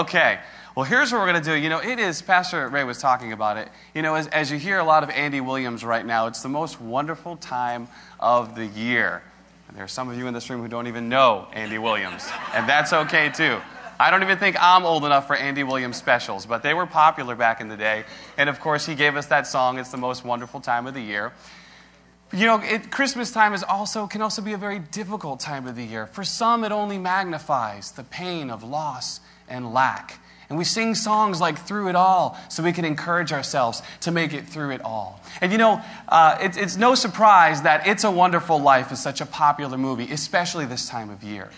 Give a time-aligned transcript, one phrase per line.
[0.00, 0.38] Okay.
[0.74, 1.54] Well, here's what we're going to do.
[1.54, 3.68] You know, it is, Pastor Ray was talking about it.
[3.94, 6.48] You know, as, as you hear a lot of Andy Williams right now, it's the
[6.48, 7.86] most wonderful time
[8.18, 9.20] of the year.
[9.68, 12.26] And there are some of you in this room who don't even know Andy Williams,
[12.54, 13.60] and that's okay too.
[13.98, 17.34] I don't even think I'm old enough for Andy Williams specials, but they were popular
[17.34, 18.04] back in the day.
[18.38, 21.02] And of course, he gave us that song, It's the Most Wonderful Time of the
[21.02, 21.34] Year.
[22.32, 25.76] You know, it, Christmas time is also, can also be a very difficult time of
[25.76, 26.06] the year.
[26.06, 29.20] For some, it only magnifies the pain of loss
[29.50, 30.20] and lack.
[30.48, 34.34] And we sing songs like Through It All so we can encourage ourselves to make
[34.34, 35.20] it through it all.
[35.40, 39.20] And you know, uh, it, it's no surprise that It's a Wonderful Life is such
[39.20, 41.50] a popular movie, especially this time of year,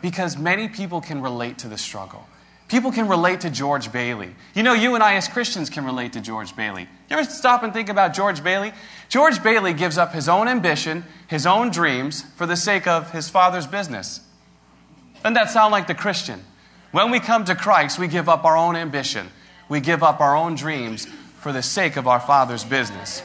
[0.00, 2.24] because many people can relate to the struggle.
[2.68, 4.34] People can relate to George Bailey.
[4.54, 6.82] You know, you and I as Christians can relate to George Bailey.
[7.10, 8.72] You ever stop and think about George Bailey?
[9.08, 13.28] George Bailey gives up his own ambition, his own dreams, for the sake of his
[13.28, 14.20] father's business.
[15.16, 16.44] Doesn't that sound like the Christian?
[16.92, 19.28] When we come to Christ, we give up our own ambition,
[19.68, 21.06] we give up our own dreams
[21.40, 23.22] for the sake of our father's business.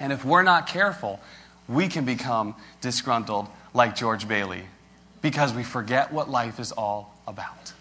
[0.00, 1.20] And if we're not careful,
[1.68, 4.62] we can become disgruntled like George Bailey
[5.20, 7.72] because we forget what life is all about.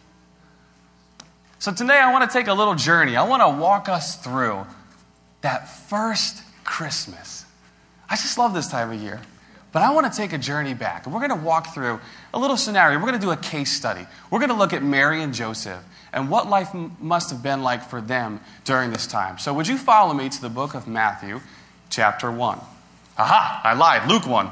[1.60, 3.16] So today I want to take a little journey.
[3.16, 4.66] I want to walk us through
[5.42, 7.46] that first Christmas.
[8.10, 9.22] I just love this time of year.
[9.72, 11.06] But I want to take a journey back.
[11.06, 12.00] And we're going to walk through
[12.34, 12.98] a little scenario.
[12.98, 14.06] We're going to do a case study.
[14.30, 17.64] We're going to look at Mary and Joseph and what life m- must have been
[17.64, 19.38] like for them during this time.
[19.38, 21.40] So, would you follow me to the book of Matthew,
[21.90, 22.60] chapter 1?
[23.18, 24.10] Aha, I lied.
[24.10, 24.50] Luke 1.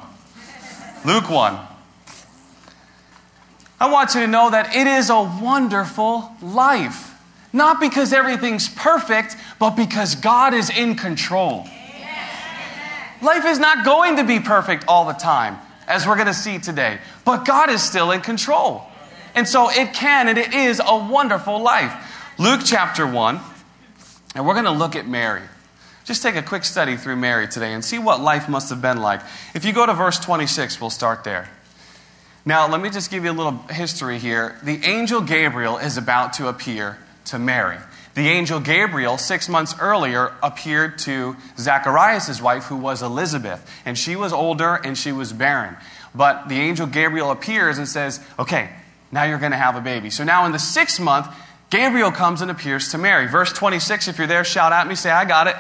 [1.06, 1.59] Luke 1.
[3.81, 7.16] I want you to know that it is a wonderful life.
[7.52, 11.66] Not because everything's perfect, but because God is in control.
[13.22, 16.58] Life is not going to be perfect all the time, as we're going to see
[16.58, 18.84] today, but God is still in control.
[19.36, 21.94] And so it can and it is a wonderful life.
[22.38, 23.40] Luke chapter 1,
[24.36, 25.42] and we're going to look at Mary.
[26.06, 29.02] Just take a quick study through Mary today and see what life must have been
[29.02, 29.22] like.
[29.53, 31.50] If you go to verse 26, we'll start there.
[32.46, 34.58] Now, let me just give you a little history here.
[34.63, 36.97] The angel Gabriel is about to appear
[37.29, 37.78] to Mary.
[38.16, 43.69] The angel Gabriel, six months earlier, appeared to Zacharias' wife, who was Elizabeth.
[43.85, 45.78] And she was older and she was barren.
[46.13, 48.69] But the angel Gabriel appears and says, Okay,
[49.12, 50.09] now you're going to have a baby.
[50.09, 51.28] So now in the sixth month,
[51.69, 53.28] Gabriel comes and appears to Mary.
[53.28, 55.56] Verse 26, if you're there, shout at me, say, I got it.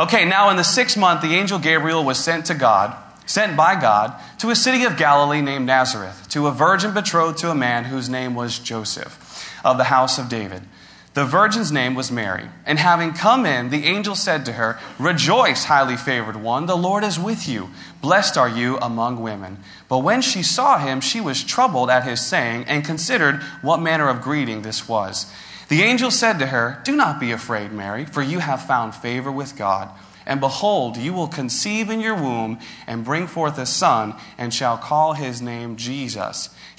[0.00, 2.96] Okay, now in the sixth month, the angel Gabriel was sent to God
[3.26, 7.50] sent by God to a city of Galilee named Nazareth, to a virgin betrothed to
[7.50, 9.21] a man whose name was Joseph,
[9.64, 10.62] of the house of David.
[11.14, 12.48] The virgin's name was Mary.
[12.64, 17.04] And having come in, the angel said to her, Rejoice, highly favored one, the Lord
[17.04, 17.68] is with you.
[18.00, 19.58] Blessed are you among women.
[19.88, 24.08] But when she saw him, she was troubled at his saying, and considered what manner
[24.08, 25.30] of greeting this was.
[25.68, 29.30] The angel said to her, Do not be afraid, Mary, for you have found favor
[29.30, 29.90] with God.
[30.24, 34.78] And behold, you will conceive in your womb and bring forth a son, and shall
[34.78, 36.48] call his name Jesus.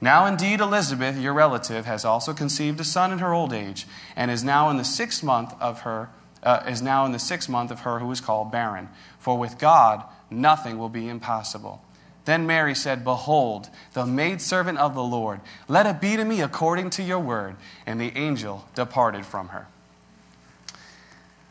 [0.00, 4.30] Now, indeed, Elizabeth, your relative, has also conceived a son in her old age, and
[4.30, 6.10] is now in the sixth month of her
[6.46, 8.88] uh, is now in the sixth month of her who is called barren.
[9.18, 11.82] For with God nothing will be impossible.
[12.24, 16.90] Then Mary said, Behold, the maidservant of the Lord, let it be to me according
[16.90, 17.56] to your word.
[17.84, 19.66] And the angel departed from her.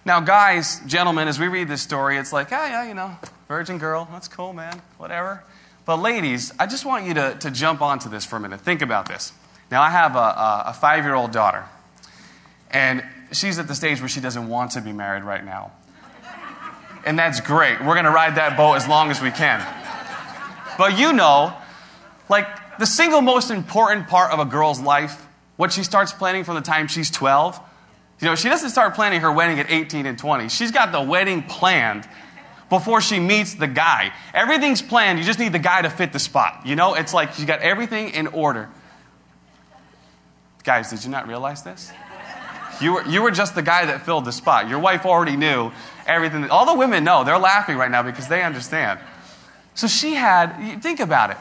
[0.05, 3.17] Now, guys, gentlemen, as we read this story, it's like, yeah, yeah, you know,
[3.47, 5.43] virgin girl, that's cool, man, whatever.
[5.85, 8.61] But, ladies, I just want you to, to jump onto this for a minute.
[8.61, 9.31] Think about this.
[9.69, 11.65] Now, I have a, a, a five year old daughter,
[12.71, 15.71] and she's at the stage where she doesn't want to be married right now.
[17.05, 17.79] And that's great.
[17.81, 19.63] We're going to ride that boat as long as we can.
[20.77, 21.55] But you know,
[22.29, 22.47] like
[22.79, 25.25] the single most important part of a girl's life,
[25.55, 27.59] what she starts planning from the time she's 12,
[28.19, 30.49] you know, she doesn't start planning her wedding at 18 and 20.
[30.49, 32.07] She's got the wedding planned
[32.69, 34.11] before she meets the guy.
[34.33, 35.19] Everything's planned.
[35.19, 36.61] You just need the guy to fit the spot.
[36.65, 38.69] You know, it's like she's got everything in order.
[40.63, 41.91] Guys, did you not realize this?
[42.81, 44.67] You were, you were just the guy that filled the spot.
[44.67, 45.71] Your wife already knew
[46.07, 46.49] everything.
[46.49, 47.23] All the women know.
[47.23, 48.99] They're laughing right now because they understand.
[49.75, 51.37] So she had, think about it.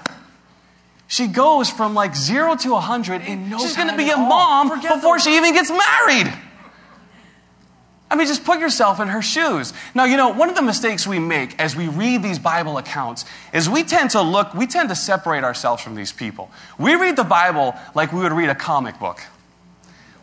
[1.06, 4.26] She goes from like zero to a 100 in no She's gonna be a all.
[4.28, 6.32] mom Forget before the- she even gets married.
[8.14, 9.72] I mean, just put yourself in her shoes.
[9.93, 13.25] Now, you know, one of the mistakes we make as we read these Bible accounts
[13.52, 16.49] is we tend to look, we tend to separate ourselves from these people.
[16.78, 19.20] We read the Bible like we would read a comic book.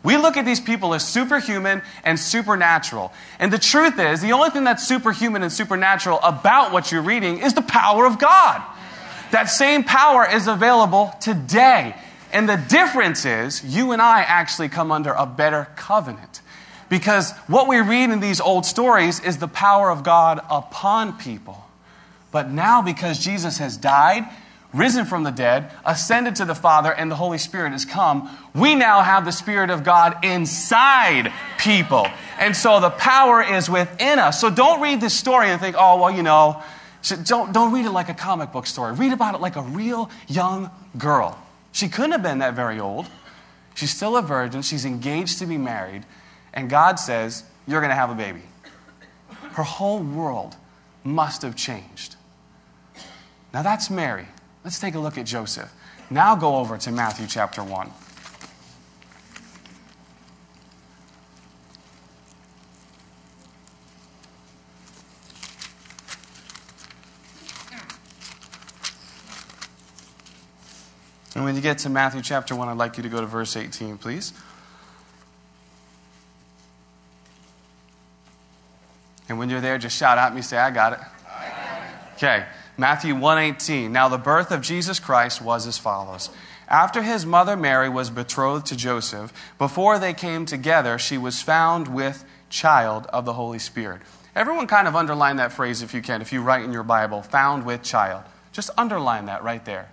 [0.02, 3.12] We look at these people as superhuman and supernatural.
[3.38, 7.40] And the truth is, the only thing that's superhuman and supernatural about what you're reading
[7.40, 8.62] is the power of God.
[9.32, 11.94] That same power is available today.
[12.32, 16.40] And the difference is, you and I actually come under a better covenant.
[16.92, 21.56] Because what we read in these old stories is the power of God upon people.
[22.30, 24.28] But now, because Jesus has died,
[24.74, 28.74] risen from the dead, ascended to the Father, and the Holy Spirit has come, we
[28.74, 32.06] now have the Spirit of God inside people.
[32.38, 34.38] And so the power is within us.
[34.38, 36.62] So don't read this story and think, oh, well, you know,
[37.24, 38.92] don't, don't read it like a comic book story.
[38.92, 41.42] Read about it like a real young girl.
[41.72, 43.06] She couldn't have been that very old.
[43.76, 44.60] She's still a virgin.
[44.60, 46.04] She's engaged to be married.
[46.54, 48.42] And God says, You're going to have a baby.
[49.52, 50.56] Her whole world
[51.04, 52.16] must have changed.
[53.52, 54.26] Now that's Mary.
[54.64, 55.72] Let's take a look at Joseph.
[56.10, 57.90] Now go over to Matthew chapter 1.
[71.34, 73.56] And when you get to Matthew chapter 1, I'd like you to go to verse
[73.56, 74.32] 18, please.
[79.28, 80.98] And when you're there, just shout at me, say, I got it.
[82.14, 82.44] Okay,
[82.76, 83.90] Matthew 1:18.
[83.90, 86.30] Now the birth of Jesus Christ was as follows.
[86.68, 91.88] After his mother Mary was betrothed to Joseph, before they came together, she was found
[91.88, 94.02] with child of the Holy Spirit.
[94.34, 97.22] Everyone kind of underline that phrase if you can, if you write in your Bible,
[97.22, 98.22] found with child.
[98.52, 99.90] Just underline that right there.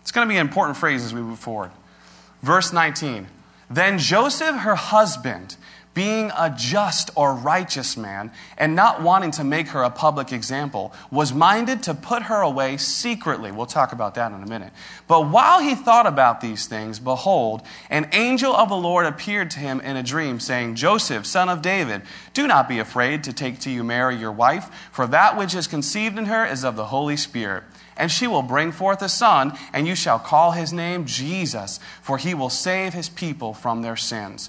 [0.00, 1.70] It's going to be an important phrase as we move forward.
[2.42, 3.26] Verse 19.
[3.68, 5.56] Then Joseph, her husband,
[5.92, 10.92] being a just or righteous man, and not wanting to make her a public example,
[11.10, 13.50] was minded to put her away secretly.
[13.50, 14.72] We'll talk about that in a minute.
[15.08, 19.58] But while he thought about these things, behold, an angel of the Lord appeared to
[19.58, 22.02] him in a dream, saying, Joseph, son of David,
[22.34, 25.66] do not be afraid to take to you Mary, your wife, for that which is
[25.66, 27.64] conceived in her is of the Holy Spirit.
[27.96, 32.16] And she will bring forth a son, and you shall call his name Jesus, for
[32.16, 34.48] he will save his people from their sins.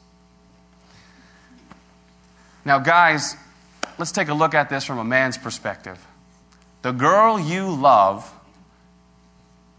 [2.63, 3.35] Now, guys,
[3.97, 6.03] let's take a look at this from a man's perspective.
[6.81, 8.31] The girl you love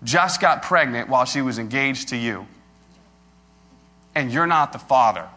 [0.05, 2.47] just got pregnant while she was engaged to you,
[4.15, 5.29] and you're not the father.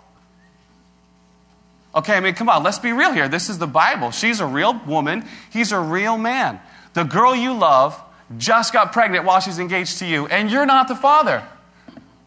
[1.93, 3.29] Okay, I mean, come on, let's be real here.
[3.29, 4.11] This is the Bible.
[4.11, 6.59] She's a real woman, he's a real man.
[6.93, 7.99] The girl you love
[8.37, 11.43] just got pregnant while she's engaged to you, and you're not the father.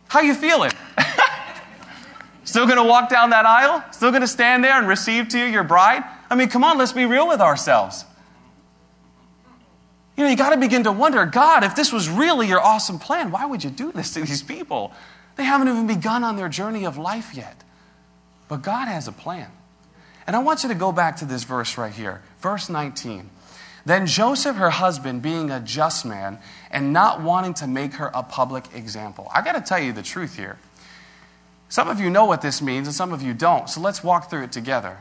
[0.08, 0.72] How you feeling?
[2.48, 3.84] Still going to walk down that aisle?
[3.90, 6.02] Still going to stand there and receive to you your bride?
[6.30, 8.06] I mean, come on, let's be real with ourselves.
[10.16, 12.98] You know, you got to begin to wonder God, if this was really your awesome
[12.98, 14.94] plan, why would you do this to these people?
[15.36, 17.62] They haven't even begun on their journey of life yet.
[18.48, 19.50] But God has a plan.
[20.26, 23.28] And I want you to go back to this verse right here, verse 19.
[23.84, 26.38] Then Joseph, her husband, being a just man
[26.70, 29.30] and not wanting to make her a public example.
[29.34, 30.58] I got to tell you the truth here.
[31.68, 33.68] Some of you know what this means and some of you don't.
[33.68, 34.98] So let's walk through it together.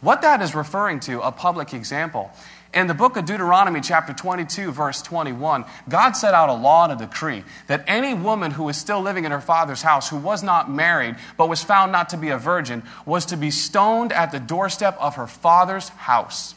[0.00, 2.30] What that is referring to, a public example.
[2.72, 6.92] In the book of Deuteronomy, chapter 22, verse 21, God set out a law and
[6.92, 10.42] a decree that any woman who was still living in her father's house, who was
[10.42, 14.32] not married, but was found not to be a virgin, was to be stoned at
[14.32, 16.54] the doorstep of her father's house.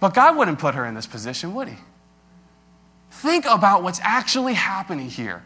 [0.00, 1.76] But God wouldn't put her in this position, would He?
[3.20, 5.42] Think about what's actually happening here.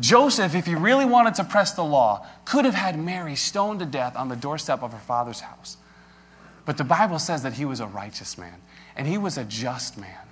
[0.00, 3.86] Joseph, if he really wanted to press the law, could have had Mary stoned to
[3.86, 5.76] death on the doorstep of her father's house.
[6.64, 8.54] But the Bible says that he was a righteous man
[8.96, 10.26] and he was a just man.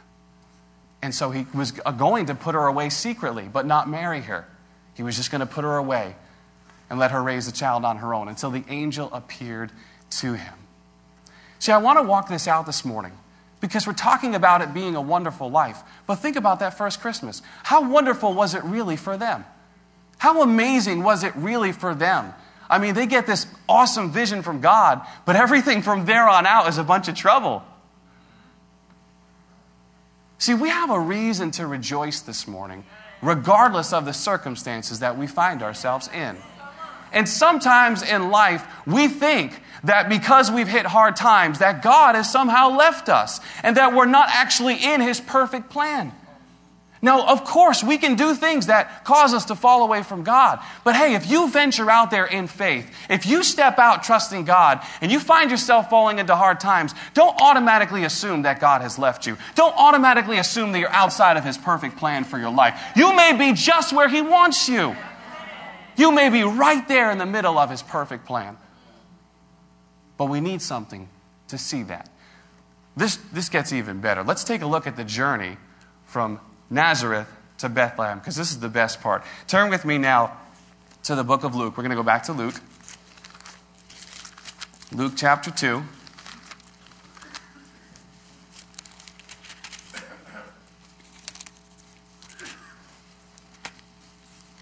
[1.02, 4.46] And so he was going to put her away secretly, but not marry her.
[4.94, 6.14] He was just going to put her away
[6.88, 9.72] and let her raise the child on her own until the angel appeared
[10.10, 10.54] to him.
[11.58, 13.12] See, I want to walk this out this morning
[13.60, 15.82] because we're talking about it being a wonderful life.
[16.06, 17.42] But think about that first Christmas.
[17.62, 19.44] How wonderful was it really for them?
[20.18, 22.32] How amazing was it really for them?
[22.68, 26.68] I mean, they get this awesome vision from God, but everything from there on out
[26.68, 27.64] is a bunch of trouble.
[30.38, 32.84] See, we have a reason to rejoice this morning,
[33.20, 36.36] regardless of the circumstances that we find ourselves in.
[37.12, 39.52] And sometimes in life, we think
[39.84, 44.06] that because we've hit hard times, that God has somehow left us and that we're
[44.06, 46.12] not actually in His perfect plan.
[47.02, 50.60] Now, of course, we can do things that cause us to fall away from God.
[50.84, 54.82] But hey, if you venture out there in faith, if you step out trusting God
[55.00, 59.26] and you find yourself falling into hard times, don't automatically assume that God has left
[59.26, 59.38] you.
[59.54, 62.78] Don't automatically assume that you're outside of His perfect plan for your life.
[62.94, 64.94] You may be just where He wants you.
[65.96, 68.56] You may be right there in the middle of His perfect plan.
[70.16, 71.08] But we need something
[71.48, 72.10] to see that.
[72.96, 74.22] This, this gets even better.
[74.22, 75.56] Let's take a look at the journey
[76.04, 77.28] from Nazareth
[77.58, 79.22] to Bethlehem, because this is the best part.
[79.46, 80.36] Turn with me now
[81.04, 81.76] to the book of Luke.
[81.76, 82.60] We're going to go back to Luke.
[84.92, 85.82] Luke chapter 2.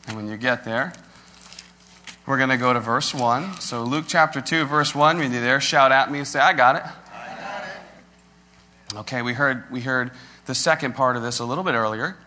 [0.06, 0.92] And when you get there,
[2.28, 3.58] we're going to go to verse 1.
[3.62, 5.16] So, Luke chapter 2, verse 1.
[5.16, 6.82] When you're there, shout at me and say, I got it.
[7.10, 8.98] I got it.
[8.98, 10.10] Okay, we heard, we heard
[10.44, 12.18] the second part of this a little bit earlier.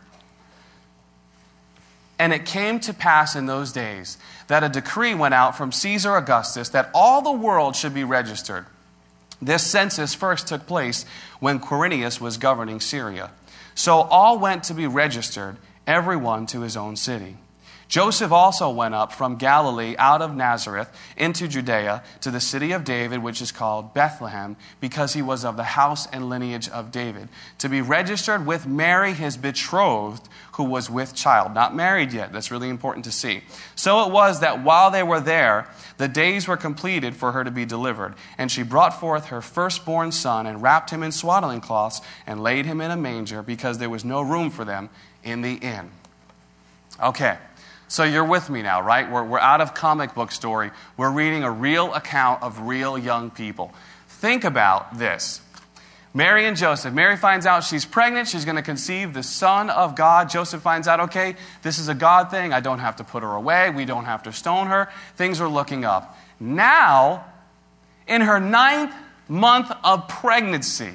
[2.18, 4.18] And it came to pass in those days
[4.48, 8.66] that a decree went out from Caesar Augustus that all the world should be registered.
[9.40, 11.06] This census first took place
[11.40, 13.30] when Quirinius was governing Syria.
[13.76, 17.38] So all went to be registered, everyone to his own city.
[17.92, 22.86] Joseph also went up from Galilee out of Nazareth into Judea to the city of
[22.86, 27.28] David, which is called Bethlehem, because he was of the house and lineage of David,
[27.58, 31.54] to be registered with Mary, his betrothed, who was with child.
[31.54, 32.32] Not married yet.
[32.32, 33.42] That's really important to see.
[33.76, 35.68] So it was that while they were there,
[35.98, 38.16] the days were completed for her to be delivered.
[38.38, 42.66] And she brought forth her firstborn son and wrapped him in swaddling cloths and laid
[42.66, 44.90] him in a manger because there was no room for them
[45.26, 45.92] in the inn.
[47.04, 47.38] Okay.
[47.92, 49.12] So you're with me now, right?
[49.12, 50.72] We're, we're out of comic book story.
[50.96, 53.74] We're reading a real account of real young people.
[54.08, 55.42] Think about this.
[56.14, 56.94] Mary and Joseph.
[56.94, 58.30] Mary finds out she's pregnant.
[58.30, 60.30] She's going to conceive the Son of God.
[60.30, 62.54] Joseph finds out, okay, this is a God thing.
[62.54, 63.72] I don't have to put her away.
[63.72, 64.88] We don't have to stone her.
[65.18, 66.18] Things are looking up.
[66.40, 67.26] Now,
[68.08, 68.96] in her ninth
[69.28, 70.94] month of pregnancy,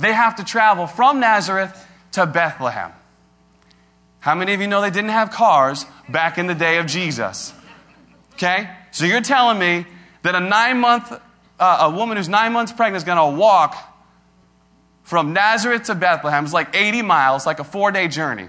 [0.00, 2.92] they have to travel from Nazareth to Bethlehem.
[4.24, 7.52] How many of you know they didn't have cars back in the day of Jesus?
[8.32, 8.70] Okay?
[8.90, 9.84] So you're telling me
[10.22, 11.12] that a nine month,
[11.60, 13.76] uh, a woman who's nine months pregnant is going to walk
[15.02, 16.42] from Nazareth to Bethlehem.
[16.42, 18.48] It's like 80 miles, like a four day journey.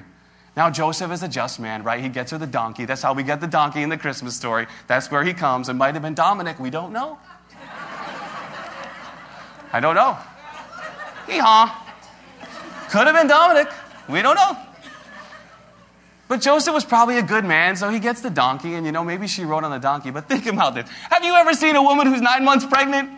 [0.55, 2.01] Now, Joseph is a just man, right?
[2.01, 2.85] He gets her the donkey.
[2.85, 4.67] That's how we get the donkey in the Christmas story.
[4.87, 5.67] That's where he comes.
[5.67, 6.57] It might have been Dominic.
[6.57, 7.19] We don't know.
[9.73, 10.17] I don't know.
[11.27, 11.67] Hee haw.
[12.89, 13.67] Could have been Dominic.
[14.07, 14.64] We don't know.
[16.27, 19.03] But Joseph was probably a good man, so he gets the donkey, and you know,
[19.03, 20.09] maybe she rode on the donkey.
[20.09, 20.89] But think about this.
[21.11, 23.11] Have you ever seen a woman who's nine months pregnant?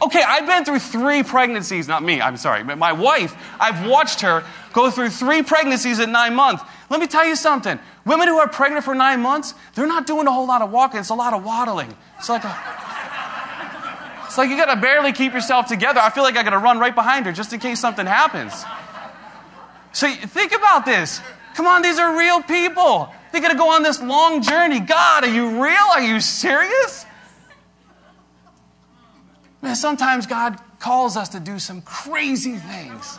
[0.00, 4.20] Okay, I've been through three pregnancies, not me, I'm sorry, but my wife, I've watched
[4.20, 6.62] her go through three pregnancies at nine months.
[6.88, 7.80] Let me tell you something.
[8.04, 11.00] Women who are pregnant for nine months, they're not doing a whole lot of walking,
[11.00, 11.92] it's a lot of waddling.
[12.16, 12.56] It's like a,
[14.26, 16.00] It's like you gotta barely keep yourself together.
[16.00, 18.62] I feel like I gotta run right behind her just in case something happens.
[19.92, 21.20] So think about this.
[21.54, 23.12] Come on, these are real people.
[23.32, 24.80] They're going to go on this long journey.
[24.80, 25.86] God, are you real?
[25.92, 27.04] Are you serious?
[29.60, 33.18] Man, sometimes God calls us to do some crazy things.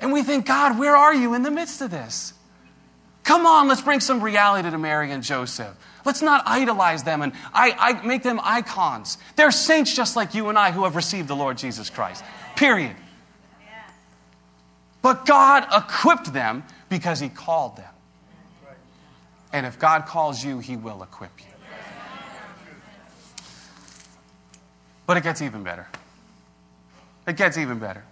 [0.00, 2.32] And we think, God, where are you in the midst of this?
[3.24, 5.76] Come on, let's bring some reality to Mary and Joseph.
[6.04, 9.18] Let's not idolize them and I, I make them icons.
[9.34, 12.24] They're saints just like you and I who have received the Lord Jesus Christ.
[12.54, 12.94] Period.
[15.06, 17.94] But God equipped them because He called them.
[19.52, 21.46] And if God calls you, He will equip you.
[25.06, 25.86] But it gets even better.
[27.24, 28.02] It gets even better.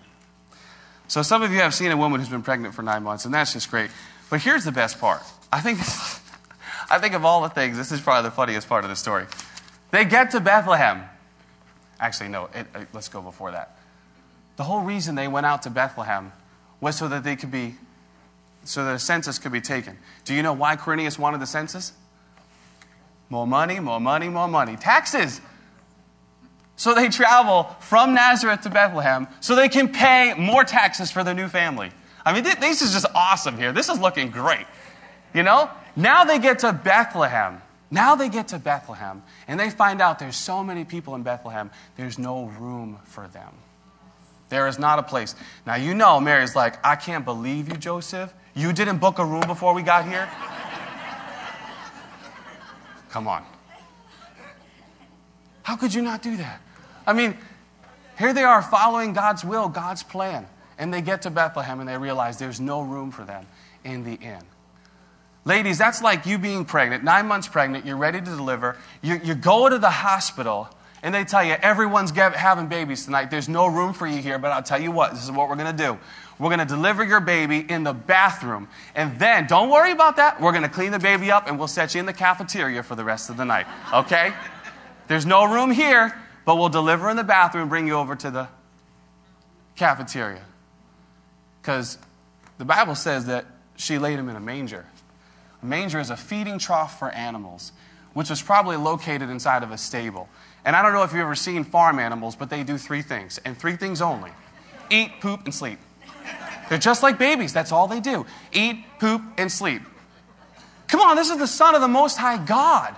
[1.08, 3.34] So, some of you have seen a woman who's been pregnant for nine months, and
[3.34, 3.90] that's just great.
[4.30, 5.24] But here's the best part.
[5.52, 5.80] I think,
[6.92, 9.26] I think of all the things, this is probably the funniest part of the story.
[9.90, 11.02] They get to Bethlehem.
[11.98, 13.76] Actually, no, it, it, let's go before that.
[14.54, 16.30] The whole reason they went out to Bethlehem
[16.84, 17.74] was so that they could be,
[18.64, 19.96] so that a census could be taken.
[20.26, 21.94] Do you know why Quirinius wanted the census?
[23.30, 24.76] More money, more money, more money.
[24.76, 25.40] Taxes.
[26.76, 31.32] So they travel from Nazareth to Bethlehem so they can pay more taxes for their
[31.32, 31.90] new family.
[32.22, 33.72] I mean, this is just awesome here.
[33.72, 34.66] This is looking great.
[35.32, 35.70] You know?
[35.96, 37.62] Now they get to Bethlehem.
[37.90, 41.70] Now they get to Bethlehem and they find out there's so many people in Bethlehem,
[41.96, 43.54] there's no room for them.
[44.48, 45.34] There is not a place.
[45.66, 48.32] Now, you know, Mary's like, I can't believe you, Joseph.
[48.54, 50.28] You didn't book a room before we got here?
[53.10, 53.44] Come on.
[55.62, 56.60] How could you not do that?
[57.06, 57.36] I mean,
[58.18, 60.46] here they are following God's will, God's plan.
[60.78, 63.46] And they get to Bethlehem and they realize there's no room for them
[63.84, 64.42] in the inn.
[65.44, 69.34] Ladies, that's like you being pregnant, nine months pregnant, you're ready to deliver, you, you
[69.34, 70.68] go to the hospital,
[71.04, 73.30] and they tell you everyone's having babies tonight.
[73.30, 75.56] There's no room for you here, but I'll tell you what, this is what we're
[75.56, 75.98] going to do.
[76.38, 78.68] We're going to deliver your baby in the bathroom.
[78.94, 80.40] And then, don't worry about that.
[80.40, 82.94] We're going to clean the baby up and we'll set you in the cafeteria for
[82.94, 83.66] the rest of the night.
[83.92, 84.32] Okay?
[85.06, 88.48] There's no room here, but we'll deliver in the bathroom bring you over to the
[89.76, 90.42] cafeteria.
[91.60, 91.98] Because
[92.56, 93.44] the Bible says that
[93.76, 94.86] she laid him in a manger.
[95.62, 97.72] A manger is a feeding trough for animals,
[98.14, 100.30] which was probably located inside of a stable.
[100.64, 103.38] And I don't know if you've ever seen farm animals, but they do three things,
[103.44, 104.30] and three things only
[104.90, 105.78] eat, poop, and sleep.
[106.68, 107.52] They're just like babies.
[107.52, 109.82] That's all they do eat, poop, and sleep.
[110.88, 112.94] Come on, this is the Son of the Most High God.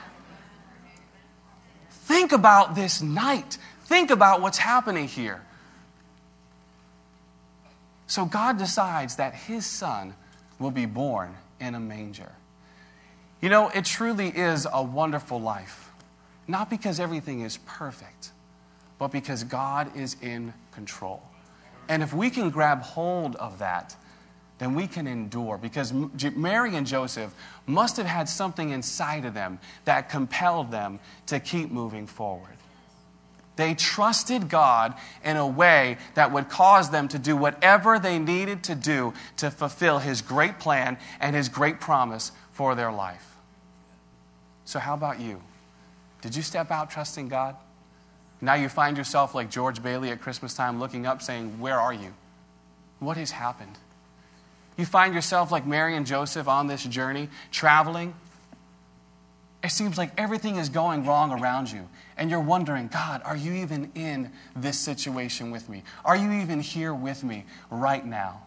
[1.90, 3.58] Think about this night.
[3.84, 5.42] Think about what's happening here.
[8.06, 10.14] So God decides that his son
[10.58, 12.30] will be born in a manger.
[13.40, 15.85] You know, it truly is a wonderful life.
[16.48, 18.30] Not because everything is perfect,
[18.98, 21.22] but because God is in control.
[21.88, 23.96] And if we can grab hold of that,
[24.58, 25.58] then we can endure.
[25.58, 25.92] Because
[26.34, 27.34] Mary and Joseph
[27.66, 32.56] must have had something inside of them that compelled them to keep moving forward.
[33.56, 38.64] They trusted God in a way that would cause them to do whatever they needed
[38.64, 43.36] to do to fulfill His great plan and His great promise for their life.
[44.66, 45.40] So, how about you?
[46.26, 47.54] Did you step out trusting God?
[48.40, 51.94] Now you find yourself like George Bailey at Christmas time looking up saying, Where are
[51.94, 52.12] you?
[52.98, 53.78] What has happened?
[54.76, 58.12] You find yourself like Mary and Joseph on this journey, traveling.
[59.62, 61.88] It seems like everything is going wrong around you.
[62.16, 65.84] And you're wondering, God, are you even in this situation with me?
[66.04, 68.42] Are you even here with me right now?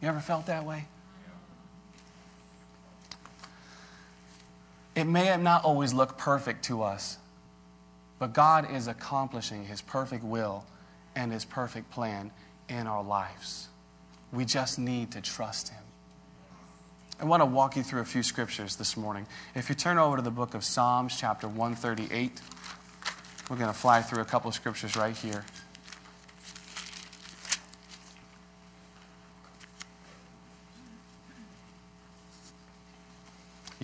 [0.00, 0.86] You ever felt that way?
[4.94, 7.18] It may not always look perfect to us,
[8.18, 10.64] but God is accomplishing His perfect will
[11.16, 12.30] and His perfect plan
[12.68, 13.68] in our lives.
[14.32, 15.82] We just need to trust Him.
[17.20, 19.26] I want to walk you through a few scriptures this morning.
[19.54, 22.40] If you turn over to the book of Psalms, chapter 138,
[23.48, 25.44] we're going to fly through a couple of scriptures right here.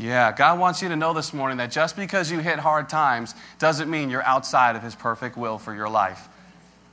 [0.01, 3.35] Yeah, God wants you to know this morning that just because you hit hard times
[3.59, 6.27] doesn't mean you're outside of His perfect will for your life.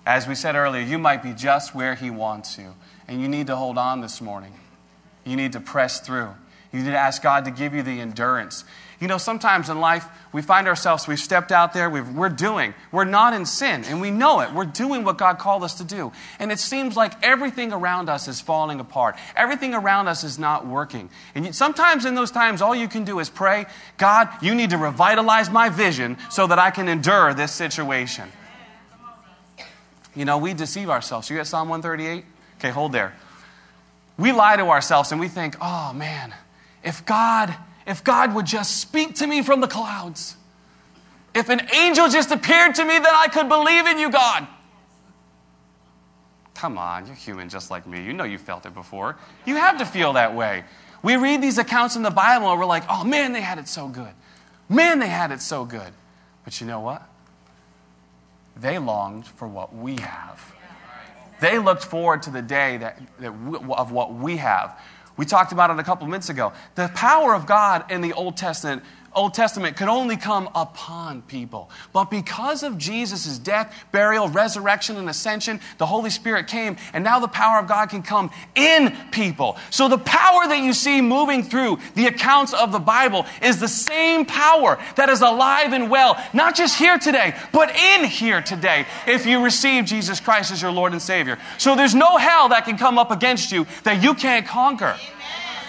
[0.06, 2.76] As we said earlier, you might be just where He wants you,
[3.08, 4.54] and you need to hold on this morning.
[5.24, 6.32] You need to press through.
[6.72, 8.64] You need to ask God to give you the endurance.
[9.00, 12.74] You know, sometimes in life, we find ourselves, we've stepped out there, we are doing,
[12.92, 14.52] we're not in sin, and we know it.
[14.54, 16.12] We're doing what God called us to do.
[16.40, 19.16] And it seems like everything around us is falling apart.
[19.36, 21.12] Everything around us is not working.
[21.36, 24.78] And sometimes in those times, all you can do is pray, God, you need to
[24.78, 28.32] revitalize my vision so that I can endure this situation.
[30.16, 31.30] You know, we deceive ourselves.
[31.30, 32.26] You got Psalm 138?
[32.58, 33.14] Okay, hold there.
[34.18, 36.34] We lie to ourselves and we think, oh man,
[36.88, 37.56] if God
[37.88, 40.36] if God would just speak to me from the clouds.
[41.34, 44.46] If an angel just appeared to me, then I could believe in you, God.
[46.54, 48.04] Come on, you're human just like me.
[48.04, 49.16] You know you felt it before.
[49.46, 50.66] You have to feel that way.
[51.02, 53.70] We read these accounts in the Bible and we're like, oh man, they had it
[53.70, 54.12] so good.
[54.68, 55.94] Man, they had it so good.
[56.44, 57.08] But you know what?
[58.58, 60.56] They longed for what we have.
[61.40, 63.32] They looked forward to the day that, that
[63.78, 64.78] of what we have.
[65.18, 66.54] We talked about it a couple minutes ago.
[66.76, 71.70] The power of God in the Old Testament Old Testament could only come upon people.
[71.94, 77.20] But because of Jesus' death, burial, resurrection, and ascension, the Holy Spirit came, and now
[77.20, 79.58] the power of God can come in people.
[79.70, 83.68] So the power that you see moving through the accounts of the Bible is the
[83.68, 88.86] same power that is alive and well, not just here today, but in here today,
[89.08, 91.38] if you receive Jesus Christ as your Lord and Savior.
[91.58, 94.96] So there's no hell that can come up against you that you can't conquer.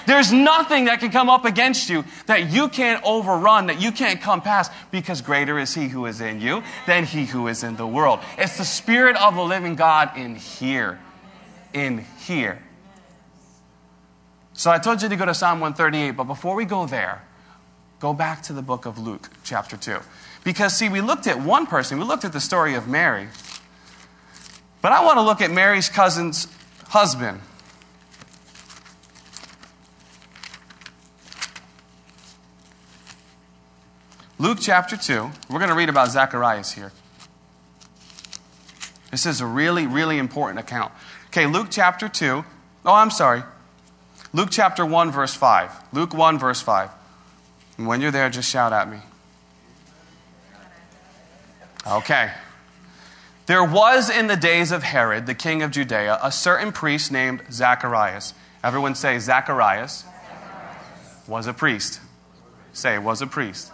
[0.08, 4.22] There's nothing that can come up against you that you can't overrun, that you can't
[4.22, 7.76] come past, because greater is He who is in you than He who is in
[7.76, 8.20] the world.
[8.38, 10.98] It's the Spirit of the living God in here.
[11.74, 12.62] In here.
[14.54, 17.22] So I told you to go to Psalm 138, but before we go there,
[18.00, 19.98] go back to the book of Luke, chapter 2.
[20.42, 23.28] Because, see, we looked at one person, we looked at the story of Mary,
[24.80, 26.48] but I want to look at Mary's cousin's
[26.88, 27.42] husband.
[34.40, 36.92] Luke chapter 2, we're going to read about Zacharias here.
[39.10, 40.92] This is a really, really important account.
[41.28, 42.44] Okay, Luke chapter 2.
[42.86, 43.42] Oh, I'm sorry.
[44.32, 45.72] Luke chapter 1, verse 5.
[45.92, 46.88] Luke 1, verse 5.
[47.78, 48.98] And when you're there, just shout at me.
[51.84, 52.30] Okay.
[53.46, 57.42] There was in the days of Herod, the king of Judea, a certain priest named
[57.50, 58.34] Zacharias.
[58.62, 61.26] Everyone say, Zacharias, Zacharias.
[61.26, 62.00] was a priest.
[62.72, 63.72] Say, was a priest.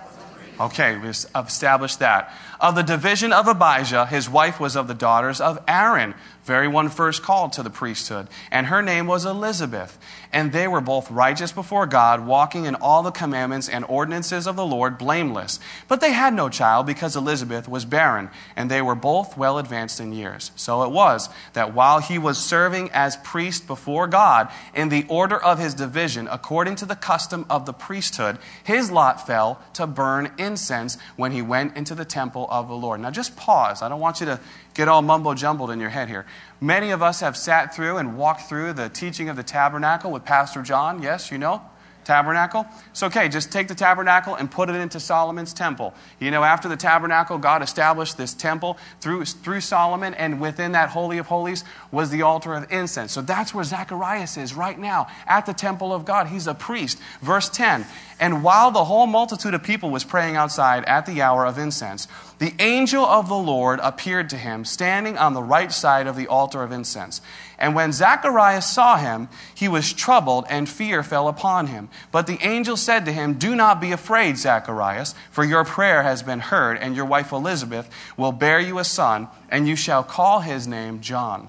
[0.60, 2.32] Okay, we've established that.
[2.60, 6.14] Of the division of Abijah, his wife was of the daughters of Aaron,
[6.44, 9.98] very one first called to the priesthood, and her name was Elizabeth.
[10.32, 14.56] And they were both righteous before God, walking in all the commandments and ordinances of
[14.56, 15.60] the Lord blameless.
[15.86, 20.00] But they had no child because Elizabeth was barren, and they were both well advanced
[20.00, 20.50] in years.
[20.56, 25.40] So it was that while he was serving as priest before God, in the order
[25.40, 30.32] of his division, according to the custom of the priesthood, his lot fell to burn
[30.36, 33.00] incense when he went into the temple of the Lord.
[33.00, 33.82] Now just pause.
[33.82, 34.40] I don't want you to
[34.74, 36.26] get all mumbo jumbled in your head here.
[36.60, 40.24] Many of us have sat through and walked through the teaching of the tabernacle with
[40.24, 41.02] Pastor John.
[41.02, 41.62] Yes, you know?
[42.04, 42.66] tabernacle.
[42.90, 45.94] It's okay, just take the tabernacle and put it into Solomon's temple.
[46.20, 50.90] You know, after the tabernacle, God established this temple through, through Solomon, and within that
[50.90, 53.12] Holy of Holies was the altar of incense.
[53.12, 56.28] So that's where Zacharias is right now, at the temple of God.
[56.28, 56.98] He's a priest.
[57.20, 57.86] Verse 10
[58.20, 62.06] And while the whole multitude of people was praying outside at the hour of incense,
[62.44, 66.26] the angel of the Lord appeared to him, standing on the right side of the
[66.26, 67.22] altar of incense.
[67.58, 71.88] And when Zacharias saw him, he was troubled, and fear fell upon him.
[72.12, 76.22] But the angel said to him, Do not be afraid, Zacharias, for your prayer has
[76.22, 80.40] been heard, and your wife Elizabeth will bear you a son, and you shall call
[80.40, 81.48] his name John.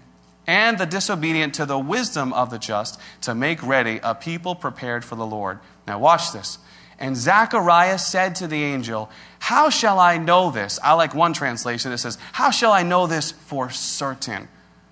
[0.51, 5.05] and the disobedient to the wisdom of the just to make ready a people prepared
[5.05, 5.59] for the Lord.
[5.87, 6.57] Now watch this.
[6.99, 9.09] And Zacharias said to the angel,
[9.39, 10.77] How shall I know this?
[10.83, 14.49] I like one translation that says, How shall I know this for certain?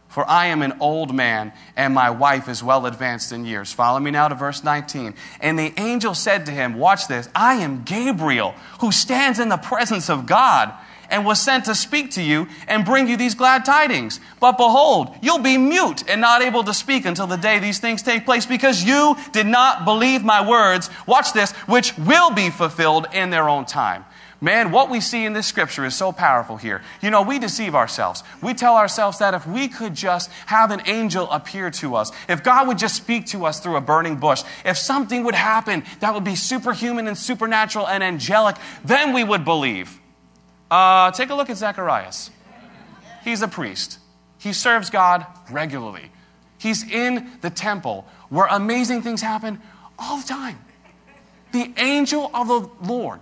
[0.07, 3.73] For I am an old man, and my wife is well advanced in years.
[3.73, 5.13] Follow me now to verse 19.
[5.41, 9.57] And the angel said to him, Watch this, I am Gabriel, who stands in the
[9.57, 10.73] presence of God,
[11.09, 14.19] and was sent to speak to you and bring you these glad tidings.
[14.39, 18.01] But behold, you'll be mute and not able to speak until the day these things
[18.01, 20.89] take place, because you did not believe my words.
[21.05, 24.05] Watch this, which will be fulfilled in their own time.
[24.41, 26.81] Man, what we see in this scripture is so powerful here.
[27.01, 28.23] You know, we deceive ourselves.
[28.41, 32.41] We tell ourselves that if we could just have an angel appear to us, if
[32.41, 36.13] God would just speak to us through a burning bush, if something would happen that
[36.13, 39.98] would be superhuman and supernatural and angelic, then we would believe.
[40.69, 42.31] Uh, take a look at Zacharias.
[43.23, 43.99] He's a priest,
[44.37, 46.11] he serves God regularly.
[46.57, 49.61] He's in the temple where amazing things happen
[49.97, 50.59] all the time.
[51.53, 53.21] The angel of the Lord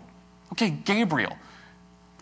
[0.53, 1.37] Okay, Gabriel.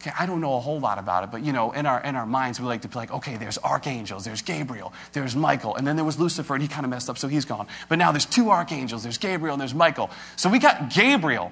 [0.02, 2.16] Okay, I don't know a whole lot about it, but you know, in our in
[2.16, 5.88] our minds, we like to be like, okay, there's archangels, there's Gabriel, there's Michael, and
[5.88, 7.68] then there was Lucifer, and he kind of messed up, so he's gone.
[7.88, 10.10] But now there's two archangels, there's Gabriel and there's Michael.
[10.36, 11.52] So we got Gabriel.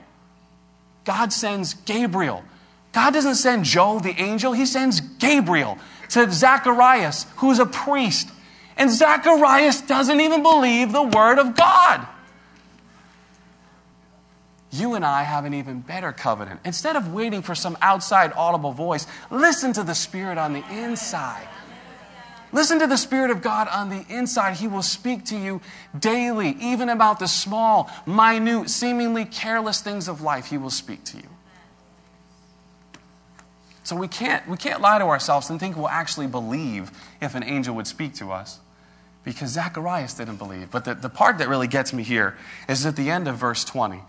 [1.05, 2.43] God sends Gabriel.
[2.93, 5.77] God doesn't send Joe the angel, he sends Gabriel
[6.09, 8.29] to Zacharias, who's a priest.
[8.77, 12.07] And Zacharias doesn't even believe the word of God
[14.73, 16.59] you and I have an even better covenant.
[16.65, 21.47] Instead of waiting for some outside audible voice, listen to the Spirit on the inside.
[22.51, 24.55] Listen to the Spirit of God on the inside.
[24.55, 25.61] He will speak to you
[25.97, 30.47] daily, even about the small, minute, seemingly careless things of life.
[30.47, 31.32] He will speak to you.
[33.83, 36.91] So we can't, we can't lie to ourselves and think we'll actually believe
[37.21, 38.59] if an angel would speak to us
[39.23, 40.71] because Zacharias didn't believe.
[40.71, 43.63] But the, the part that really gets me here is at the end of verse
[43.65, 44.01] 20.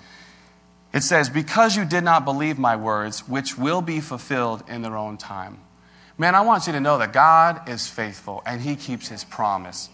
[0.93, 4.97] It says, Because you did not believe my words, which will be fulfilled in their
[4.97, 5.59] own time.
[6.17, 9.89] Man, I want you to know that God is faithful and He keeps His promise.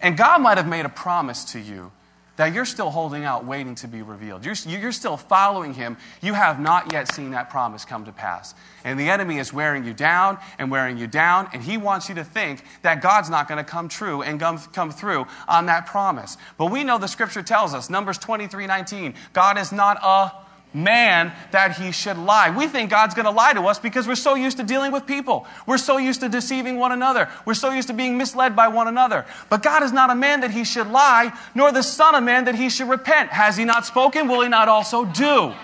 [0.00, 1.92] And God might have made a promise to you
[2.36, 4.44] that you're still holding out, waiting to be revealed.
[4.44, 5.96] You're, you're still following Him.
[6.20, 8.54] You have not yet seen that promise come to pass.
[8.84, 12.14] And the enemy is wearing you down and wearing you down, and he wants you
[12.16, 15.86] to think that God's not going to come true and come, come through on that
[15.86, 16.36] promise.
[16.58, 20.43] But we know the scripture tells us, Numbers 23 19, God is not a
[20.74, 22.50] man that he should lie.
[22.50, 25.06] We think God's going to lie to us because we're so used to dealing with
[25.06, 25.46] people.
[25.66, 27.28] We're so used to deceiving one another.
[27.46, 29.24] We're so used to being misled by one another.
[29.48, 32.44] But God is not a man that he should lie, nor the Son of Man
[32.46, 33.30] that he should repent.
[33.30, 34.28] Has he not spoken?
[34.28, 35.54] Will he not also do?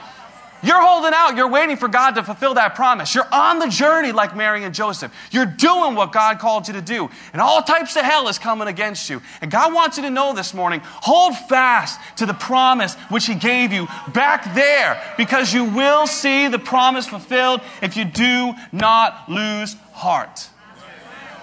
[0.63, 1.37] You're holding out.
[1.37, 3.15] You're waiting for God to fulfill that promise.
[3.15, 5.13] You're on the journey like Mary and Joseph.
[5.31, 7.09] You're doing what God called you to do.
[7.33, 9.23] And all types of hell is coming against you.
[9.41, 13.35] And God wants you to know this morning hold fast to the promise which He
[13.35, 19.29] gave you back there because you will see the promise fulfilled if you do not
[19.29, 20.49] lose heart.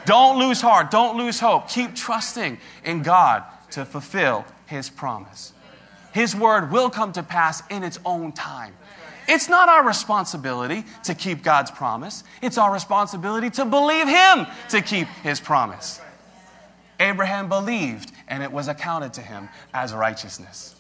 [0.06, 0.90] Don't lose heart.
[0.90, 1.70] Don't lose hope.
[1.70, 5.54] Keep trusting in God to fulfill His promise.
[6.14, 8.74] His word will come to pass in its own time.
[9.28, 12.24] It's not our responsibility to keep God's promise.
[12.42, 16.02] It's our responsibility to believe Him to keep His promise.
[17.00, 20.76] Abraham believed, and it was accounted to him as righteousness.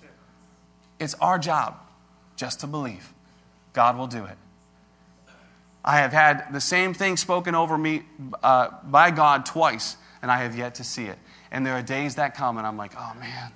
[0.99, 1.79] It's our job
[2.35, 3.13] just to believe.
[3.73, 4.37] God will do it.
[5.85, 8.03] I have had the same thing spoken over me
[8.43, 11.17] uh, by God twice, and I have yet to see it.
[11.51, 13.51] And there are days that come, and I'm like, oh man,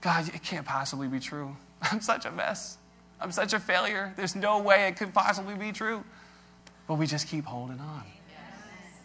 [0.00, 1.56] God, it can't possibly be true.
[1.82, 2.78] I'm such a mess.
[3.20, 4.12] I'm such a failure.
[4.16, 6.04] There's no way it could possibly be true.
[6.86, 8.02] But we just keep holding on.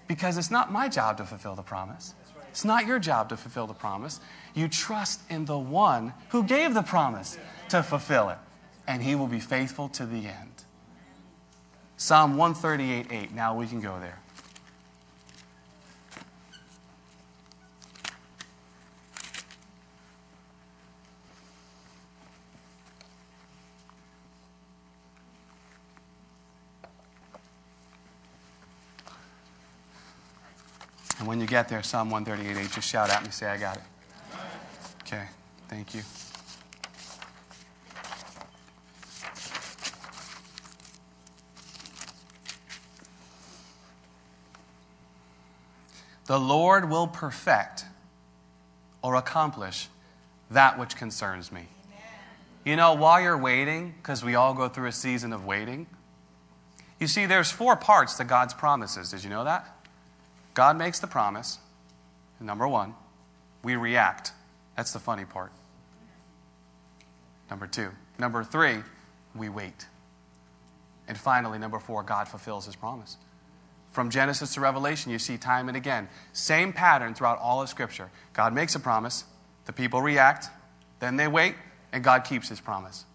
[0.07, 2.13] Because it's not my job to fulfill the promise.
[2.49, 4.19] It's not your job to fulfill the promise.
[4.53, 7.37] You trust in the one who gave the promise
[7.69, 8.37] to fulfill it,
[8.87, 10.51] and he will be faithful to the end.
[11.95, 13.33] Psalm 138 8.
[13.33, 14.20] Now we can go there.
[31.21, 33.83] And when you get there, Psalm 138 just shout at me, say, I got it.
[35.03, 35.23] Okay,
[35.67, 36.01] thank you.
[46.25, 47.85] The Lord will perfect
[49.03, 49.89] or accomplish
[50.49, 51.67] that which concerns me.
[52.65, 55.85] You know, while you're waiting, because we all go through a season of waiting,
[56.99, 59.11] you see, there's four parts to God's promises.
[59.11, 59.80] Did you know that?
[60.53, 61.59] God makes the promise.
[62.39, 62.95] Number one,
[63.63, 64.31] we react.
[64.75, 65.51] That's the funny part.
[67.49, 67.89] Number two.
[68.17, 68.79] Number three,
[69.35, 69.85] we wait.
[71.07, 73.17] And finally, number four, God fulfills his promise.
[73.91, 76.07] From Genesis to Revelation, you see time and again.
[76.31, 78.09] Same pattern throughout all of Scripture.
[78.33, 79.25] God makes a promise,
[79.65, 80.47] the people react,
[80.99, 81.55] then they wait,
[81.91, 83.05] and God keeps his promise.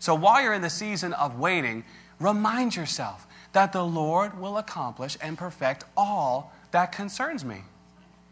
[0.00, 1.84] So while you're in the season of waiting,
[2.18, 7.62] remind yourself that the Lord will accomplish and perfect all that concerns me.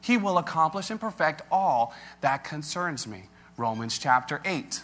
[0.00, 3.24] He will accomplish and perfect all that concerns me.
[3.56, 4.82] Romans chapter 8.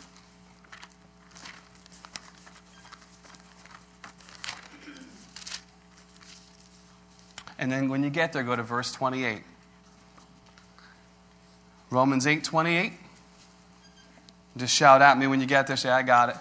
[7.59, 9.43] And then when you get there, go to verse 28.
[11.91, 12.93] Romans 8 28.
[14.57, 16.37] Just shout at me when you get there, say, I got it.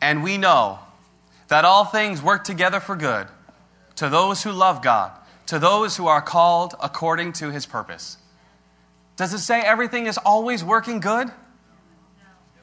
[0.00, 0.78] And we know
[1.48, 3.26] that all things work together for good
[3.96, 5.12] to those who love God,
[5.46, 8.18] to those who are called according to his purpose.
[9.16, 11.30] Does it say everything is always working good?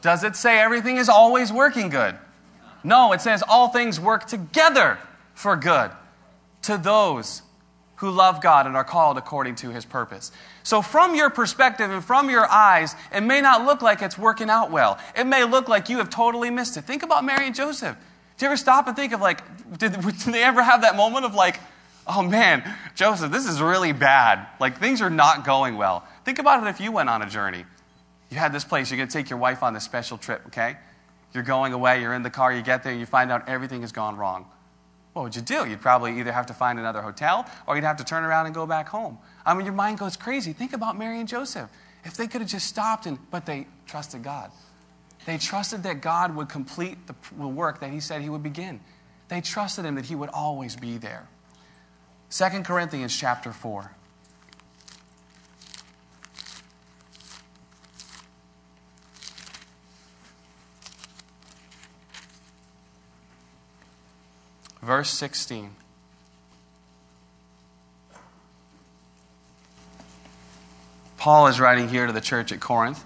[0.02, 2.18] Does it say everything is always working good?
[2.84, 4.98] No, it says all things work together
[5.34, 5.92] for good
[6.64, 7.44] to those
[7.98, 10.32] who love God and are called according to his purpose.
[10.64, 14.50] So, from your perspective and from your eyes, it may not look like it's working
[14.50, 14.98] out well.
[15.16, 16.82] It may look like you have totally missed it.
[16.82, 17.96] Think about Mary and Joseph.
[18.42, 19.44] Do you ever stop and think of like,
[19.78, 21.60] did, did they ever have that moment of like,
[22.08, 22.64] oh man,
[22.96, 24.48] Joseph, this is really bad.
[24.60, 26.08] Like things are not going well.
[26.26, 27.66] Think about it if you went on a journey.
[28.32, 30.76] You had this place, you're going to take your wife on this special trip, okay?
[31.36, 33.92] You're going away, you're in the car, you get there, you find out everything has
[33.92, 34.48] gone wrong.
[35.14, 35.70] What would you do?
[35.70, 38.56] You'd probably either have to find another hotel or you'd have to turn around and
[38.56, 39.20] go back home.
[39.46, 40.52] I mean, your mind goes crazy.
[40.52, 41.70] Think about Mary and Joseph.
[42.06, 44.50] If they could have just stopped and, but they trusted God.
[45.26, 48.80] They trusted that God would complete the work that He said He would begin.
[49.28, 51.28] They trusted Him that He would always be there.
[52.32, 53.92] 2 Corinthians chapter 4.
[64.82, 65.76] Verse 16.
[71.18, 73.04] Paul is writing here to the church at Corinth.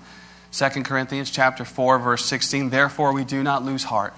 [0.55, 4.13] 2 Corinthians chapter 4 verse 16, therefore we do not lose heart,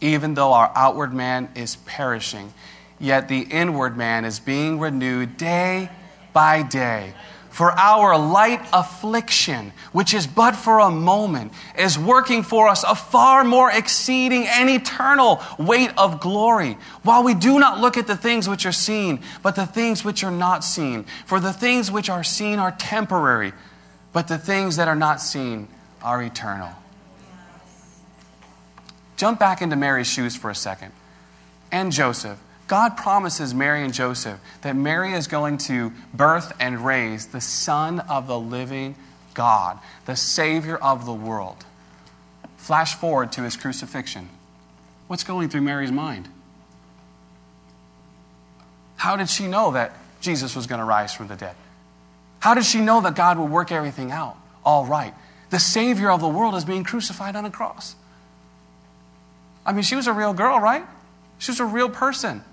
[0.00, 2.54] even though our outward man is perishing,
[3.00, 5.90] yet the inward man is being renewed day
[6.32, 7.12] by day.
[7.50, 12.94] For our light affliction, which is but for a moment, is working for us a
[12.94, 16.76] far more exceeding and eternal weight of glory.
[17.02, 20.22] While we do not look at the things which are seen, but the things which
[20.22, 21.04] are not seen.
[21.26, 23.52] For the things which are seen are temporary,
[24.14, 25.68] but the things that are not seen
[26.00, 26.70] are eternal.
[29.16, 30.92] Jump back into Mary's shoes for a second.
[31.70, 32.38] And Joseph.
[32.66, 38.00] God promises Mary and Joseph that Mary is going to birth and raise the Son
[38.00, 38.94] of the living
[39.34, 41.66] God, the Savior of the world.
[42.56, 44.30] Flash forward to his crucifixion.
[45.08, 46.28] What's going through Mary's mind?
[48.96, 51.56] How did she know that Jesus was going to rise from the dead?
[52.44, 55.14] How did she know that God would work everything out all right?
[55.48, 57.96] The Savior of the world is being crucified on a cross.
[59.64, 60.84] I mean, she was a real girl, right?
[61.38, 62.44] She was a real person.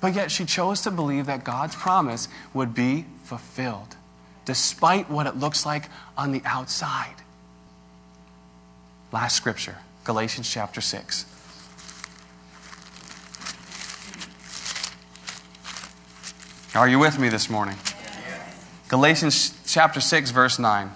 [0.00, 3.96] But yet she chose to believe that God's promise would be fulfilled,
[4.44, 7.16] despite what it looks like on the outside.
[9.10, 11.24] Last scripture, Galatians chapter 6.
[16.76, 17.74] Are you with me this morning?
[18.88, 20.90] Galatians chapter 6, verse 9.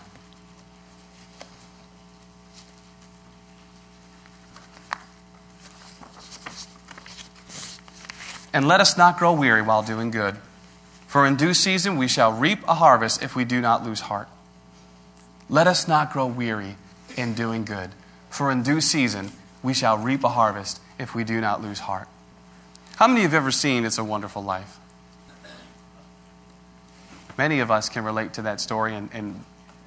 [8.55, 10.37] And let us not grow weary while doing good.
[11.07, 14.29] For in due season we shall reap a harvest if we do not lose heart.
[15.51, 16.77] Let us not grow weary
[17.17, 17.91] in doing good.
[18.31, 22.09] For in due season we shall reap a harvest if we do not lose heart.
[22.97, 24.79] How many of you have ever seen It's a Wonderful Life?
[27.39, 29.41] Many of us can relate to that story in, in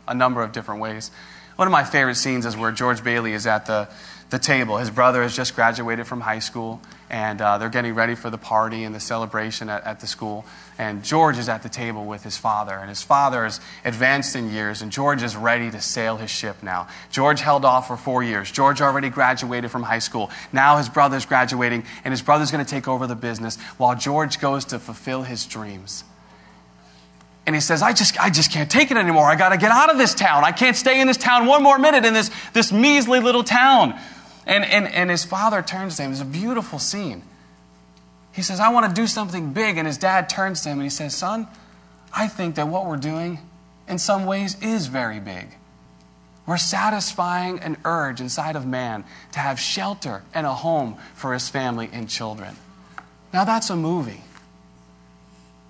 [0.08, 1.12] a number of different ways.
[1.56, 3.88] One of my favorite scenes is where George Bailey is at the,
[4.30, 4.78] the table.
[4.78, 8.38] His brother has just graduated from high school, and uh, they're getting ready for the
[8.38, 10.46] party and the celebration at, at, the school.
[10.78, 14.52] And George is at the table with his father, and his father is advanced in
[14.52, 16.90] years, and George is ready to sail his ship now.
[17.10, 18.52] George held off for four years.
[18.52, 20.30] George already graduated from high school.
[20.52, 24.42] Now his brother's graduating, and his brother's going to take over the business while George
[24.42, 26.04] goes to fulfill his dreams.
[27.46, 29.26] And he says, I just, I just can't take it anymore.
[29.26, 30.44] I got to get out of this town.
[30.44, 34.00] I can't stay in this town one more minute in this, this measly little town.
[34.48, 36.12] And, and, and his father turns to him.
[36.12, 37.22] It's a beautiful scene.
[38.32, 39.78] He says, I want to do something big.
[39.78, 41.48] And his dad turns to him and he says, Son,
[42.14, 43.40] I think that what we're doing
[43.88, 45.48] in some ways is very big.
[46.48, 51.50] We're satisfying an urge inside of man to have shelter and a home for his
[51.50, 52.56] family and children.
[53.34, 54.22] Now, that's a movie.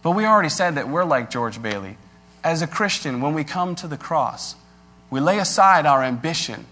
[0.05, 1.97] But we already said that we're like George Bailey.
[2.43, 4.53] As a Christian, when we come to the cross,
[5.09, 6.67] we lay aside our ambition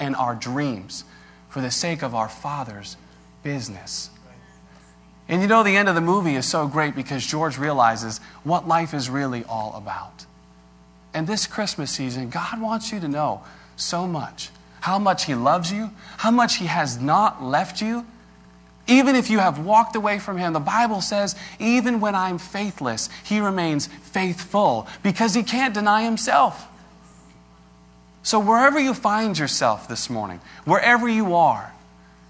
[0.00, 1.04] and our dreams
[1.48, 2.96] for the sake of our Father's
[3.44, 4.10] business.
[5.28, 8.66] And you know, the end of the movie is so great because George realizes what
[8.66, 10.26] life is really all about.
[11.14, 13.44] And this Christmas season, God wants you to know
[13.76, 18.04] so much how much He loves you, how much He has not left you.
[18.86, 23.08] Even if you have walked away from Him, the Bible says, even when I'm faithless,
[23.24, 26.68] He remains faithful because He can't deny Himself.
[28.22, 31.72] So, wherever you find yourself this morning, wherever you are,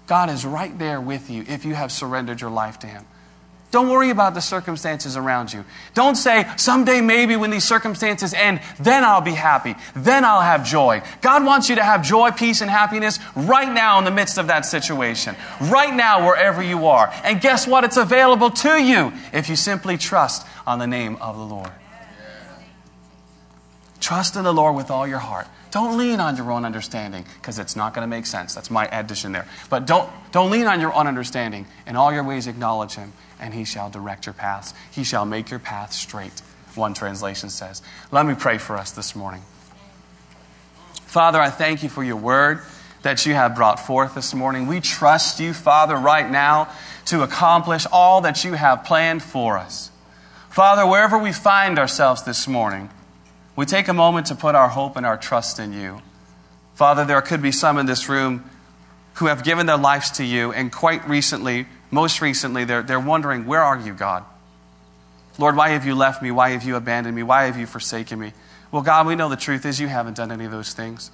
[0.07, 3.05] God is right there with you if you have surrendered your life to Him.
[3.75, 5.65] Don't worry about the circumstances around you.
[5.93, 9.75] Don't say, someday maybe when these circumstances end, then I'll be happy.
[9.93, 11.01] Then I'll have joy.
[11.19, 14.47] God wants you to have joy, peace, and happiness right now in the midst of
[14.47, 15.35] that situation.
[15.59, 17.13] Right now, wherever you are.
[17.25, 17.83] And guess what?
[17.83, 21.71] It's available to you if you simply trust on the name of the Lord.
[23.99, 25.47] Trust in the Lord with all your heart.
[25.75, 28.55] Don't lean on your own understanding because it's not going to make sense.
[28.55, 29.45] That's my addition there.
[29.69, 31.65] But don't, don't lean on your own understanding.
[31.85, 33.11] In all your ways, acknowledge Him,
[33.41, 34.73] and He shall direct your paths.
[34.89, 36.41] He shall make your path straight,
[36.75, 37.81] one translation says.
[38.09, 39.41] Let me pray for us this morning.
[41.07, 42.61] Father, I thank you for your word
[43.01, 44.67] that you have brought forth this morning.
[44.67, 46.69] We trust you, Father, right now
[47.07, 49.91] to accomplish all that you have planned for us.
[50.49, 52.89] Father, wherever we find ourselves this morning,
[53.55, 56.01] we take a moment to put our hope and our trust in you.
[56.73, 58.49] Father, there could be some in this room
[59.15, 63.45] who have given their lives to you, and quite recently, most recently, they're, they're wondering,
[63.45, 64.25] Where are you, God?
[65.37, 66.31] Lord, why have you left me?
[66.31, 67.23] Why have you abandoned me?
[67.23, 68.33] Why have you forsaken me?
[68.71, 71.11] Well, God, we know the truth is you haven't done any of those things.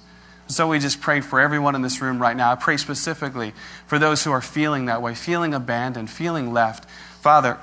[0.48, 2.52] So we just pray for everyone in this room right now.
[2.52, 3.52] I pray specifically
[3.86, 6.88] for those who are feeling that way, feeling abandoned, feeling left.
[7.20, 7.58] Father,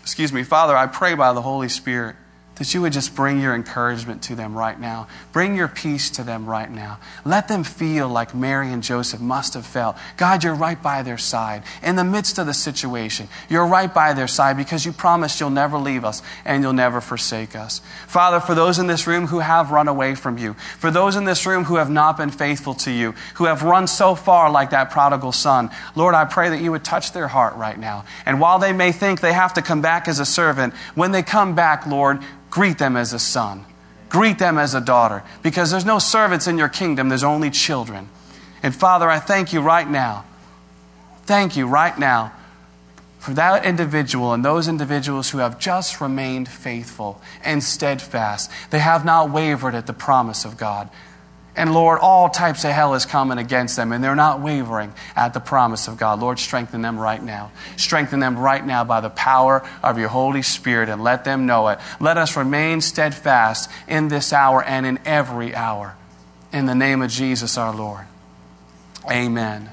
[0.00, 2.16] excuse me, Father, I pray by the Holy Spirit
[2.60, 5.08] that you would just bring your encouragement to them right now.
[5.32, 6.98] Bring your peace to them right now.
[7.24, 9.96] Let them feel like Mary and Joseph must have felt.
[10.18, 11.62] God, you're right by their side.
[11.82, 15.48] In the midst of the situation, you're right by their side because you promised you'll
[15.48, 17.80] never leave us and you'll never forsake us.
[18.06, 21.24] Father, for those in this room who have run away from you, for those in
[21.24, 24.68] this room who have not been faithful to you, who have run so far like
[24.68, 28.04] that prodigal son, Lord, I pray that you would touch their heart right now.
[28.26, 31.22] And while they may think they have to come back as a servant, when they
[31.22, 32.20] come back, Lord,
[32.50, 33.64] greet them as a son.
[34.08, 35.22] Greet them as a daughter.
[35.42, 38.08] Because there's no servants in your kingdom, there's only children.
[38.62, 40.24] And Father, I thank you right now.
[41.24, 42.32] Thank you right now
[43.20, 48.50] for that individual and those individuals who have just remained faithful and steadfast.
[48.70, 50.88] They have not wavered at the promise of God.
[51.56, 55.34] And Lord, all types of hell is coming against them, and they're not wavering at
[55.34, 56.20] the promise of God.
[56.20, 57.50] Lord, strengthen them right now.
[57.76, 61.68] Strengthen them right now by the power of your Holy Spirit, and let them know
[61.68, 61.80] it.
[61.98, 65.96] Let us remain steadfast in this hour and in every hour.
[66.52, 68.06] In the name of Jesus our Lord.
[69.10, 69.70] Amen.